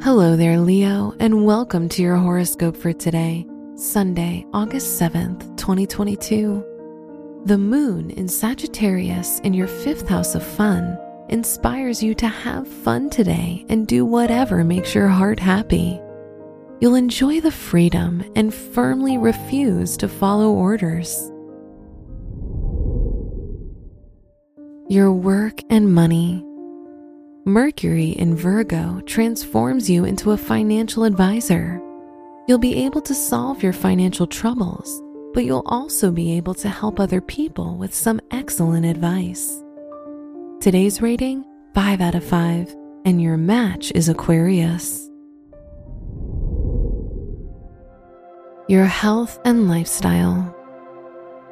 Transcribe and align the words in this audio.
Hello 0.00 0.36
there, 0.36 0.60
Leo, 0.60 1.12
and 1.18 1.44
welcome 1.44 1.88
to 1.88 2.02
your 2.02 2.14
horoscope 2.14 2.76
for 2.76 2.92
today, 2.92 3.44
Sunday, 3.74 4.46
August 4.52 4.98
7th, 5.00 5.40
2022. 5.56 7.42
The 7.46 7.58
moon 7.58 8.10
in 8.10 8.28
Sagittarius 8.28 9.40
in 9.40 9.52
your 9.52 9.66
fifth 9.66 10.08
house 10.08 10.36
of 10.36 10.46
fun 10.46 10.96
inspires 11.30 12.00
you 12.00 12.14
to 12.14 12.28
have 12.28 12.68
fun 12.68 13.10
today 13.10 13.66
and 13.68 13.88
do 13.88 14.04
whatever 14.04 14.62
makes 14.62 14.94
your 14.94 15.08
heart 15.08 15.40
happy. 15.40 16.00
You'll 16.80 16.94
enjoy 16.94 17.40
the 17.40 17.50
freedom 17.50 18.22
and 18.36 18.54
firmly 18.54 19.18
refuse 19.18 19.96
to 19.96 20.06
follow 20.08 20.52
orders. 20.52 21.32
Your 24.88 25.12
work 25.12 25.60
and 25.70 25.92
money. 25.92 26.47
Mercury 27.48 28.10
in 28.10 28.36
Virgo 28.36 29.00
transforms 29.06 29.88
you 29.88 30.04
into 30.04 30.32
a 30.32 30.36
financial 30.36 31.04
advisor. 31.04 31.80
You'll 32.46 32.58
be 32.58 32.84
able 32.84 33.00
to 33.00 33.14
solve 33.14 33.62
your 33.62 33.72
financial 33.72 34.26
troubles, 34.26 35.02
but 35.32 35.46
you'll 35.46 35.62
also 35.64 36.10
be 36.10 36.36
able 36.36 36.52
to 36.56 36.68
help 36.68 37.00
other 37.00 37.22
people 37.22 37.78
with 37.78 37.94
some 37.94 38.20
excellent 38.30 38.84
advice. 38.84 39.62
Today's 40.60 41.00
rating 41.00 41.42
5 41.74 42.02
out 42.02 42.14
of 42.14 42.24
5, 42.24 42.76
and 43.06 43.22
your 43.22 43.38
match 43.38 43.92
is 43.94 44.10
Aquarius. 44.10 45.08
Your 48.68 48.84
health 48.84 49.40
and 49.46 49.68
lifestyle. 49.68 50.54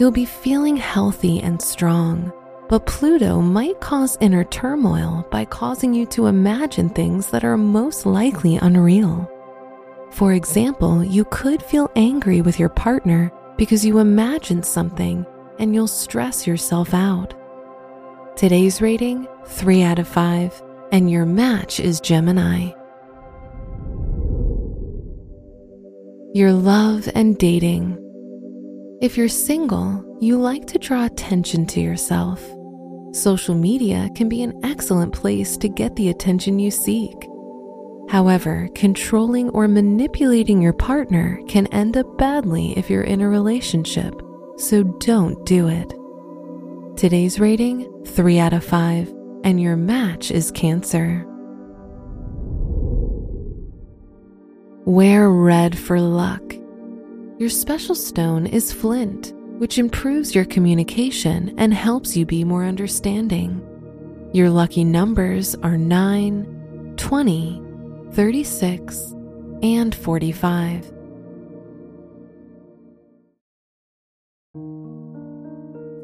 You'll 0.00 0.10
be 0.10 0.24
feeling 0.24 0.76
healthy 0.76 1.40
and 1.40 1.62
strong 1.62 2.32
but 2.68 2.86
Pluto 2.86 3.40
might 3.40 3.80
cause 3.80 4.18
inner 4.20 4.44
turmoil 4.44 5.26
by 5.30 5.44
causing 5.44 5.94
you 5.94 6.06
to 6.06 6.26
imagine 6.26 6.88
things 6.88 7.28
that 7.28 7.44
are 7.44 7.56
most 7.56 8.06
likely 8.06 8.56
unreal. 8.56 9.30
For 10.10 10.32
example, 10.32 11.04
you 11.04 11.24
could 11.26 11.62
feel 11.62 11.90
angry 11.96 12.40
with 12.40 12.58
your 12.58 12.68
partner 12.68 13.32
because 13.56 13.84
you 13.84 13.98
imagined 13.98 14.64
something 14.64 15.26
and 15.58 15.74
you'll 15.74 15.86
stress 15.86 16.46
yourself 16.46 16.94
out. 16.94 17.34
Today's 18.36 18.80
rating 18.80 19.28
3 19.46 19.82
out 19.82 19.98
of 19.98 20.08
5, 20.08 20.62
and 20.90 21.10
your 21.10 21.26
match 21.26 21.78
is 21.80 22.00
Gemini. 22.00 22.70
Your 26.32 26.52
love 26.52 27.08
and 27.14 27.38
dating. 27.38 28.03
If 29.00 29.18
you're 29.18 29.28
single, 29.28 30.18
you 30.20 30.38
like 30.38 30.66
to 30.68 30.78
draw 30.78 31.04
attention 31.04 31.66
to 31.66 31.80
yourself. 31.80 32.42
Social 33.12 33.54
media 33.54 34.08
can 34.14 34.28
be 34.28 34.42
an 34.42 34.58
excellent 34.64 35.12
place 35.12 35.56
to 35.58 35.68
get 35.68 35.96
the 35.96 36.08
attention 36.08 36.58
you 36.58 36.70
seek. 36.70 37.14
However, 38.08 38.68
controlling 38.74 39.50
or 39.50 39.66
manipulating 39.66 40.62
your 40.62 40.72
partner 40.72 41.40
can 41.48 41.66
end 41.68 41.96
up 41.96 42.16
badly 42.18 42.78
if 42.78 42.88
you're 42.88 43.02
in 43.02 43.20
a 43.20 43.28
relationship, 43.28 44.14
so 44.56 44.84
don't 44.84 45.44
do 45.44 45.68
it. 45.68 45.92
Today's 46.96 47.40
rating 47.40 48.04
3 48.04 48.38
out 48.38 48.52
of 48.52 48.64
5, 48.64 49.12
and 49.42 49.60
your 49.60 49.76
match 49.76 50.30
is 50.30 50.50
Cancer. 50.52 51.24
Wear 54.86 55.30
red 55.30 55.76
for 55.76 56.00
luck. 56.00 56.54
Your 57.38 57.50
special 57.50 57.94
stone 57.94 58.46
is 58.46 58.72
flint 58.72 59.34
which 59.58 59.78
improves 59.78 60.34
your 60.34 60.44
communication 60.44 61.54
and 61.58 61.72
helps 61.72 62.16
you 62.16 62.26
be 62.26 62.44
more 62.44 62.64
understanding. 62.64 63.60
Your 64.32 64.50
lucky 64.50 64.84
numbers 64.84 65.54
are 65.56 65.78
9, 65.78 66.94
20, 66.96 67.62
36, 68.12 69.14
and 69.62 69.94
45. 69.94 70.92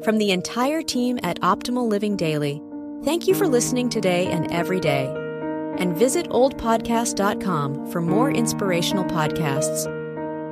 From 0.03 0.17
the 0.17 0.31
entire 0.31 0.81
team 0.81 1.19
at 1.23 1.39
Optimal 1.41 1.87
Living 1.87 2.15
Daily, 2.15 2.61
thank 3.03 3.27
you 3.27 3.35
for 3.35 3.47
listening 3.47 3.89
today 3.89 4.27
and 4.27 4.51
every 4.51 4.79
day. 4.79 5.05
And 5.77 5.95
visit 5.95 6.27
oldpodcast.com 6.29 7.91
for 7.91 8.01
more 8.01 8.31
inspirational 8.31 9.05
podcasts. 9.05 10.00